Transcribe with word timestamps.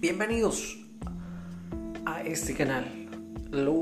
Bienvenidos 0.00 0.78
a 2.06 2.22
este 2.22 2.54
canal. 2.54 3.08
Lo, 3.50 3.80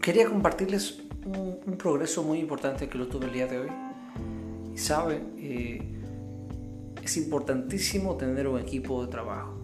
quería 0.00 0.28
compartirles 0.28 1.04
un, 1.24 1.76
progreso 1.78 2.24
muy 2.24 2.40
importante 2.40 2.88
que 2.88 2.98
lo 2.98 3.06
tuve 3.06 3.26
el 3.26 3.32
día 3.32 3.46
de 3.46 3.60
hoy. 3.60 3.68
Y 4.74 4.78
saben, 4.78 5.34
eh, 5.38 5.80
es 7.00 7.16
importantísimo 7.16 8.16
tener 8.16 8.48
un 8.48 8.58
equipo 8.58 9.04
de 9.04 9.12
trabajo. 9.12 9.56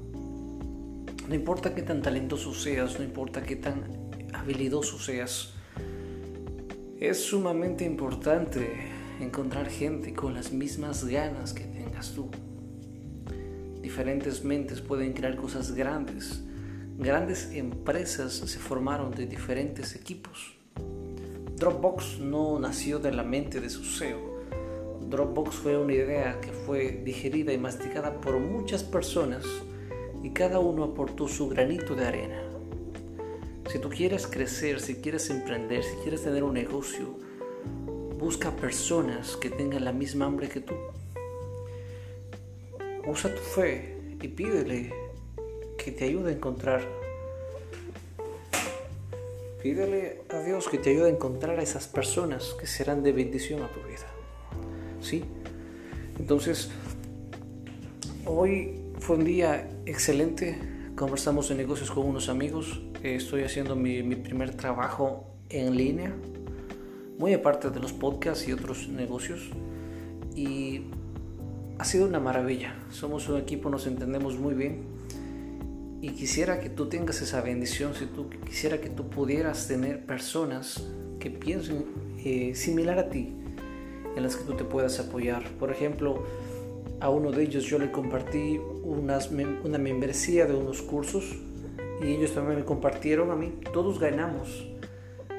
No 1.28 1.34
importa 1.34 1.74
qué 1.74 1.82
tan 1.82 2.00
talentoso 2.00 2.54
seas, 2.54 2.96
no 2.96 3.04
importa 3.04 3.42
qué 3.42 3.56
tan 3.56 3.82
habilidoso 4.34 5.00
seas, 5.00 5.54
es 7.00 7.24
sumamente 7.24 7.84
importante 7.84 8.70
encontrar 9.18 9.68
gente 9.68 10.14
con 10.14 10.32
las 10.32 10.52
mismas 10.52 11.04
ganas 11.04 11.52
que 11.52 11.64
tengas 11.64 12.12
tú. 12.12 12.30
Diferentes 13.88 14.44
mentes 14.44 14.82
pueden 14.82 15.14
crear 15.14 15.34
cosas 15.34 15.72
grandes. 15.74 16.42
Grandes 16.98 17.52
empresas 17.54 18.34
se 18.34 18.58
formaron 18.58 19.12
de 19.12 19.24
diferentes 19.24 19.96
equipos. 19.96 20.58
Dropbox 21.56 22.18
no 22.20 22.58
nació 22.60 22.98
de 22.98 23.12
la 23.12 23.22
mente 23.22 23.62
de 23.62 23.70
su 23.70 23.84
CEO. 23.84 24.42
Dropbox 25.08 25.54
fue 25.54 25.78
una 25.78 25.94
idea 25.94 26.38
que 26.38 26.52
fue 26.52 27.00
digerida 27.02 27.50
y 27.54 27.56
masticada 27.56 28.20
por 28.20 28.38
muchas 28.38 28.84
personas 28.84 29.46
y 30.22 30.34
cada 30.34 30.58
uno 30.58 30.84
aportó 30.84 31.26
su 31.26 31.48
granito 31.48 31.94
de 31.94 32.06
arena. 32.06 32.42
Si 33.72 33.78
tú 33.78 33.88
quieres 33.88 34.26
crecer, 34.26 34.80
si 34.80 34.96
quieres 34.96 35.30
emprender, 35.30 35.82
si 35.82 35.96
quieres 36.02 36.24
tener 36.24 36.44
un 36.44 36.52
negocio, 36.52 37.18
busca 38.18 38.54
personas 38.54 39.38
que 39.38 39.48
tengan 39.48 39.86
la 39.86 39.92
misma 39.92 40.26
hambre 40.26 40.50
que 40.50 40.60
tú. 40.60 40.74
Usa 43.08 43.34
tu 43.34 43.40
fe 43.40 43.96
y 44.20 44.28
pídele 44.28 44.92
que 45.82 45.92
te 45.92 46.04
ayude 46.04 46.32
a 46.32 46.34
encontrar. 46.34 46.82
Pídele 49.62 50.20
a 50.28 50.40
Dios 50.40 50.68
que 50.68 50.78
te 50.78 50.90
ayude 50.90 51.06
a 51.06 51.10
encontrar 51.10 51.58
a 51.58 51.62
esas 51.62 51.88
personas 51.88 52.54
que 52.60 52.66
serán 52.66 53.02
de 53.02 53.12
bendición 53.12 53.62
a 53.62 53.72
tu 53.72 53.80
vida. 53.80 54.06
¿Sí? 55.00 55.24
Entonces, 56.18 56.70
hoy 58.26 58.80
fue 59.00 59.16
un 59.16 59.24
día 59.24 59.68
excelente. 59.86 60.58
Conversamos 60.94 61.48
de 61.48 61.54
negocios 61.54 61.90
con 61.90 62.04
unos 62.04 62.28
amigos 62.28 62.82
estoy 63.02 63.42
haciendo 63.42 63.76
mi, 63.76 64.02
primer 64.16 64.54
trabajo 64.54 65.24
en 65.48 65.76
línea, 65.76 66.12
muy 67.18 67.32
aparte 67.32 67.70
de 67.70 67.80
los 67.80 67.92
podcasts 67.92 68.46
y 68.48 68.52
otros 68.52 68.88
negocios. 68.88 69.48
Y 70.34 70.82
ha 71.78 71.84
sido 71.84 72.06
una 72.06 72.20
maravilla. 72.20 72.74
Somos 72.90 73.28
un 73.28 73.38
equipo, 73.38 73.70
nos 73.70 73.86
entendemos 73.86 74.36
muy 74.38 74.54
bien. 74.54 74.82
Y 76.00 76.10
quisiera 76.10 76.60
que 76.60 76.70
tú 76.70 76.88
tengas 76.88 77.22
esa 77.22 77.40
bendición, 77.40 77.94
si 77.94 78.06
tú 78.06 78.30
quisiera 78.46 78.80
que 78.80 78.88
tú 78.88 79.08
pudieras 79.08 79.66
tener 79.66 80.04
personas 80.04 80.84
que 81.18 81.30
piensen 81.30 81.86
eh, 82.24 82.54
similar 82.54 82.98
a 82.98 83.08
ti, 83.08 83.32
en 84.16 84.22
las 84.22 84.36
que 84.36 84.44
tú 84.44 84.54
te 84.54 84.64
puedas 84.64 84.98
apoyar. 85.00 85.44
Por 85.58 85.70
ejemplo, 85.70 86.24
a 87.00 87.10
uno 87.10 87.30
de 87.30 87.42
ellos 87.44 87.64
yo 87.64 87.78
le 87.78 87.90
compartí 87.90 88.60
una 88.84 89.78
membresía 89.78 90.46
de 90.46 90.54
unos 90.54 90.82
cursos 90.82 91.36
y 92.02 92.06
ellos 92.06 92.32
también 92.32 92.58
me 92.58 92.64
compartieron 92.64 93.30
a 93.30 93.36
mí. 93.36 93.54
Todos 93.72 93.98
ganamos 93.98 94.66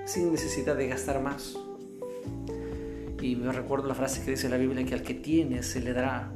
sin 0.05 0.31
necesidad 0.31 0.75
de 0.75 0.87
gastar 0.87 1.21
más. 1.21 1.57
Y 3.21 3.35
me 3.35 3.51
recuerdo 3.51 3.87
la 3.87 3.95
frase 3.95 4.23
que 4.23 4.31
dice 4.31 4.49
la 4.49 4.57
Biblia 4.57 4.85
que 4.85 4.93
al 4.93 5.03
que 5.03 5.13
tiene 5.13 5.63
se 5.63 5.81
le 5.81 5.93
dará 5.93 6.31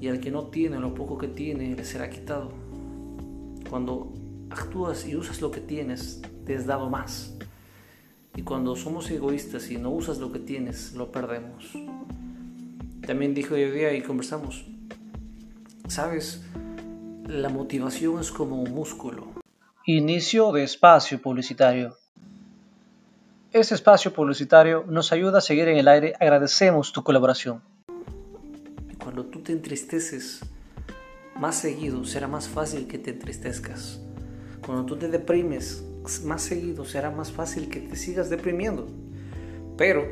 y 0.00 0.08
al 0.08 0.20
que 0.20 0.30
no 0.30 0.46
tiene 0.48 0.78
lo 0.78 0.94
poco 0.94 1.18
que 1.18 1.28
tiene 1.28 1.74
le 1.74 1.84
será 1.84 2.08
quitado. 2.10 2.52
Cuando 3.68 4.12
actúas 4.50 5.06
y 5.06 5.16
usas 5.16 5.40
lo 5.40 5.50
que 5.50 5.60
tienes, 5.60 6.22
te 6.44 6.54
es 6.54 6.66
dado 6.66 6.88
más. 6.88 7.36
Y 8.34 8.42
cuando 8.42 8.76
somos 8.76 9.10
egoístas 9.10 9.70
y 9.70 9.78
no 9.78 9.90
usas 9.90 10.18
lo 10.18 10.30
que 10.32 10.38
tienes, 10.38 10.92
lo 10.92 11.10
perdemos. 11.10 11.72
También 13.06 13.34
dijo 13.34 13.54
hoy 13.54 13.70
día 13.70 13.94
y 13.94 14.02
conversamos, 14.02 14.66
sabes, 15.88 16.42
la 17.26 17.48
motivación 17.48 18.20
es 18.20 18.30
como 18.30 18.60
un 18.62 18.72
músculo. 18.72 19.28
Inicio 19.86 20.52
de 20.52 20.64
espacio 20.64 21.20
publicitario. 21.20 21.96
Este 23.56 23.74
espacio 23.74 24.12
publicitario 24.12 24.84
nos 24.86 25.12
ayuda 25.12 25.38
a 25.38 25.40
seguir 25.40 25.66
en 25.68 25.78
el 25.78 25.88
aire. 25.88 26.12
Agradecemos 26.20 26.92
tu 26.92 27.02
colaboración. 27.02 27.62
Cuando 29.02 29.24
tú 29.24 29.40
te 29.40 29.52
entristeces, 29.52 30.40
más 31.40 31.56
seguido 31.56 32.04
será 32.04 32.28
más 32.28 32.48
fácil 32.48 32.86
que 32.86 32.98
te 32.98 33.12
entristezcas. 33.12 33.98
Cuando 34.60 34.84
tú 34.84 34.96
te 34.98 35.08
deprimes, 35.08 35.82
más 36.22 36.42
seguido 36.42 36.84
será 36.84 37.10
más 37.10 37.32
fácil 37.32 37.70
que 37.70 37.80
te 37.80 37.96
sigas 37.96 38.28
deprimiendo. 38.28 38.88
Pero 39.78 40.06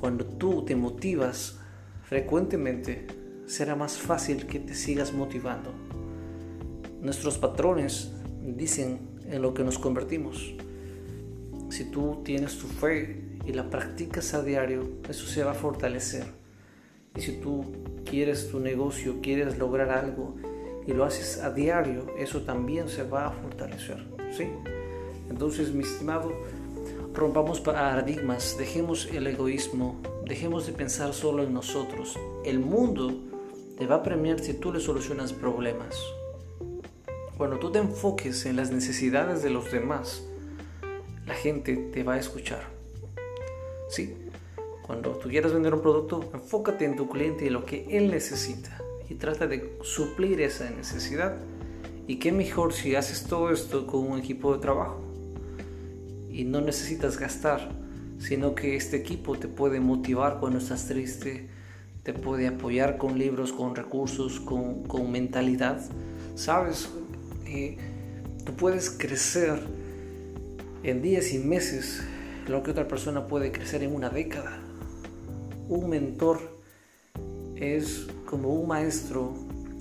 cuando 0.00 0.24
tú 0.24 0.64
te 0.64 0.74
motivas 0.74 1.58
frecuentemente, 2.04 3.06
será 3.44 3.76
más 3.76 3.98
fácil 3.98 4.46
que 4.46 4.58
te 4.58 4.74
sigas 4.74 5.12
motivando. 5.12 5.70
Nuestros 7.02 7.36
patrones 7.36 8.10
dicen 8.40 9.00
en 9.26 9.42
lo 9.42 9.52
que 9.52 9.64
nos 9.64 9.78
convertimos. 9.78 10.54
Si 11.74 11.86
tú 11.86 12.20
tienes 12.22 12.56
tu 12.56 12.68
fe 12.68 13.20
y 13.44 13.52
la 13.52 13.68
practicas 13.68 14.32
a 14.32 14.44
diario, 14.44 14.88
eso 15.08 15.26
se 15.26 15.42
va 15.42 15.50
a 15.50 15.54
fortalecer. 15.54 16.24
Y 17.16 17.20
si 17.20 17.32
tú 17.40 17.64
quieres 18.04 18.48
tu 18.48 18.60
negocio, 18.60 19.16
quieres 19.20 19.58
lograr 19.58 19.90
algo 19.90 20.36
y 20.86 20.92
lo 20.92 21.04
haces 21.04 21.42
a 21.42 21.50
diario, 21.50 22.06
eso 22.16 22.42
también 22.42 22.88
se 22.88 23.02
va 23.02 23.26
a 23.26 23.30
fortalecer. 23.32 24.06
¿sí? 24.30 24.46
Entonces, 25.28 25.74
mi 25.74 25.82
estimado, 25.82 26.32
rompamos 27.12 27.60
paradigmas, 27.60 28.56
dejemos 28.56 29.08
el 29.12 29.26
egoísmo, 29.26 30.00
dejemos 30.28 30.68
de 30.68 30.74
pensar 30.74 31.12
solo 31.12 31.42
en 31.42 31.52
nosotros. 31.52 32.16
El 32.44 32.60
mundo 32.60 33.12
te 33.76 33.88
va 33.88 33.96
a 33.96 34.02
premiar 34.04 34.38
si 34.38 34.54
tú 34.54 34.72
le 34.72 34.78
solucionas 34.78 35.32
problemas. 35.32 35.96
Cuando 37.36 37.58
tú 37.58 37.72
te 37.72 37.80
enfoques 37.80 38.46
en 38.46 38.54
las 38.54 38.70
necesidades 38.70 39.42
de 39.42 39.50
los 39.50 39.72
demás, 39.72 40.22
la 41.26 41.34
gente 41.34 41.76
te 41.76 42.02
va 42.02 42.14
a 42.14 42.18
escuchar. 42.18 42.62
Sí, 43.88 44.14
cuando 44.86 45.12
tú 45.12 45.28
quieras 45.28 45.52
vender 45.52 45.74
un 45.74 45.80
producto, 45.80 46.28
enfócate 46.32 46.84
en 46.84 46.96
tu 46.96 47.08
cliente 47.08 47.46
y 47.46 47.50
lo 47.50 47.64
que 47.64 47.86
él 47.90 48.10
necesita 48.10 48.78
y 49.08 49.14
trata 49.14 49.46
de 49.46 49.78
suplir 49.82 50.40
esa 50.40 50.68
necesidad. 50.70 51.38
Y 52.06 52.16
qué 52.18 52.32
mejor 52.32 52.74
si 52.74 52.94
haces 52.94 53.24
todo 53.24 53.50
esto 53.50 53.86
con 53.86 54.10
un 54.10 54.18
equipo 54.18 54.54
de 54.54 54.60
trabajo 54.60 55.00
y 56.30 56.44
no 56.44 56.60
necesitas 56.60 57.18
gastar, 57.18 57.70
sino 58.18 58.54
que 58.54 58.76
este 58.76 58.96
equipo 58.96 59.38
te 59.38 59.48
puede 59.48 59.80
motivar 59.80 60.38
cuando 60.38 60.58
estás 60.58 60.86
triste, 60.86 61.48
te 62.02 62.12
puede 62.12 62.48
apoyar 62.48 62.98
con 62.98 63.18
libros, 63.18 63.52
con 63.52 63.74
recursos, 63.74 64.40
con, 64.40 64.82
con 64.82 65.10
mentalidad. 65.10 65.80
Sabes, 66.34 66.90
tú 68.44 68.52
puedes 68.56 68.90
crecer 68.90 69.62
en 70.84 71.00
días 71.00 71.32
y 71.32 71.38
meses 71.38 72.02
lo 72.46 72.62
que 72.62 72.70
otra 72.70 72.86
persona 72.86 73.26
puede 73.26 73.50
crecer 73.50 73.82
en 73.82 73.94
una 73.94 74.10
década. 74.10 74.60
Un 75.68 75.88
mentor 75.88 76.38
es 77.56 78.06
como 78.26 78.50
un 78.50 78.68
maestro 78.68 79.32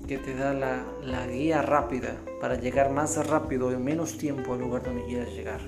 que 0.07 0.17
te 0.17 0.33
da 0.33 0.53
la, 0.53 1.27
guía 1.27 1.61
rápida 1.61 2.15
para 2.39 2.59
llegar 2.59 2.91
más 2.91 3.15
rápido 3.27 3.71
en 3.71 3.83
menos 3.83 4.17
tiempo 4.17 4.53
al 4.53 4.61
lugar 4.61 4.83
donde 4.83 5.05
quieras 5.05 5.29
llegar. 5.33 5.59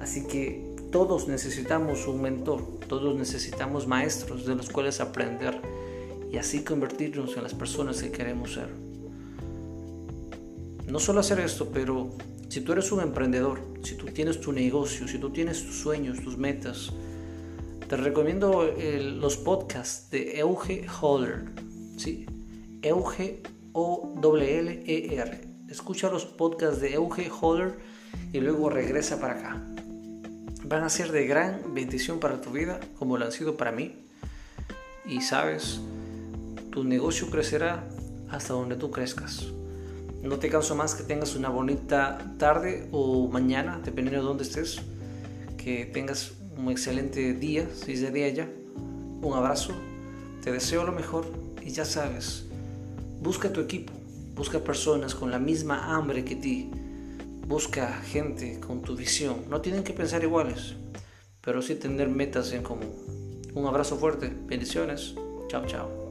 Así 0.00 0.26
que 0.26 0.74
todos 0.90 1.28
necesitamos 1.28 2.06
un 2.06 2.22
mentor, 2.22 2.62
todos 2.88 3.14
necesitamos 3.16 3.86
maestros 3.86 4.46
de 4.46 4.54
los 4.54 4.70
cuales 4.70 5.00
aprender 5.00 5.60
y 6.30 6.38
así 6.38 6.64
convertirnos 6.64 7.36
en 7.36 7.42
las 7.42 7.54
personas 7.54 8.02
que 8.02 8.10
queremos 8.10 8.54
ser. 8.54 8.68
No 10.88 10.98
solo 10.98 11.20
hacer 11.20 11.40
esto, 11.40 11.70
pero 11.72 12.10
si 12.52 12.60
tú 12.60 12.72
eres 12.72 12.92
un 12.92 13.00
emprendedor, 13.00 13.62
si 13.82 13.94
tú 13.94 14.04
tienes 14.08 14.38
tu 14.38 14.52
negocio, 14.52 15.08
si 15.08 15.16
tú 15.16 15.30
tienes 15.30 15.64
tus 15.64 15.74
sueños, 15.74 16.20
tus 16.20 16.36
metas, 16.36 16.92
te 17.88 17.96
recomiendo 17.96 18.70
los 18.74 19.38
podcasts 19.38 20.10
de 20.10 20.38
Euge 20.38 20.84
Holler. 21.00 21.46
¿sí? 21.96 22.26
Euge 22.82 23.42
O-W-L-E-R. 23.72 25.40
Escucha 25.70 26.10
los 26.10 26.26
podcasts 26.26 26.82
de 26.82 26.92
Euge 26.92 27.30
Holler 27.40 27.78
y 28.34 28.40
luego 28.40 28.68
regresa 28.68 29.18
para 29.18 29.32
acá. 29.32 29.66
Van 30.64 30.84
a 30.84 30.90
ser 30.90 31.10
de 31.10 31.26
gran 31.26 31.72
bendición 31.72 32.20
para 32.20 32.42
tu 32.42 32.50
vida, 32.50 32.80
como 32.98 33.16
lo 33.16 33.24
han 33.24 33.32
sido 33.32 33.56
para 33.56 33.72
mí. 33.72 34.04
Y 35.06 35.22
sabes, 35.22 35.80
tu 36.70 36.84
negocio 36.84 37.30
crecerá 37.30 37.88
hasta 38.28 38.52
donde 38.52 38.76
tú 38.76 38.90
crezcas. 38.90 39.51
No 40.22 40.38
te 40.38 40.48
canso 40.48 40.74
más 40.74 40.94
que 40.94 41.02
tengas 41.02 41.34
una 41.34 41.48
bonita 41.48 42.34
tarde 42.38 42.88
o 42.92 43.28
mañana, 43.28 43.80
dependiendo 43.84 44.20
de 44.20 44.26
dónde 44.26 44.44
estés. 44.44 44.80
Que 45.56 45.84
tengas 45.84 46.32
un 46.56 46.70
excelente 46.70 47.34
día, 47.34 47.68
si 47.74 47.92
es 47.92 48.00
de 48.00 48.10
día 48.10 48.28
ya. 48.28 48.48
Un 49.20 49.34
abrazo, 49.34 49.72
te 50.42 50.52
deseo 50.52 50.84
lo 50.84 50.92
mejor 50.92 51.26
y 51.64 51.70
ya 51.70 51.84
sabes, 51.84 52.46
busca 53.20 53.52
tu 53.52 53.60
equipo, 53.60 53.92
Busca 54.34 54.60
personas 54.60 55.14
con 55.14 55.30
la 55.30 55.38
misma 55.38 55.94
hambre 55.94 56.24
que 56.24 56.36
ti. 56.36 56.70
Busca 57.46 58.00
gente 58.02 58.60
con 58.60 58.80
tu 58.80 58.96
visión. 58.96 59.44
No 59.50 59.60
tienen 59.60 59.84
que 59.84 59.92
pensar 59.92 60.22
iguales, 60.22 60.74
pero 61.42 61.60
sí 61.60 61.74
tener 61.74 62.08
metas 62.08 62.52
en 62.52 62.62
común. 62.62 63.42
Un 63.54 63.66
abrazo 63.66 63.96
fuerte. 63.96 64.32
Bendiciones. 64.46 65.14
Chao, 65.48 65.66
chao. 65.66 66.01